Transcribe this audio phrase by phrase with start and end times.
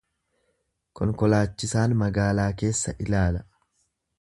[0.99, 3.45] Konkolaachisaan magaalaa keessa ilaala.